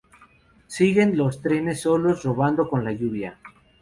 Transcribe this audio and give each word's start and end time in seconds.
Siguen 0.65 1.15
los 1.15 1.43
trenes 1.43 1.81
solos 1.81 2.23
rodando 2.23 2.67
con 2.67 2.83
la 2.83 2.91
lluvia. 2.91 3.37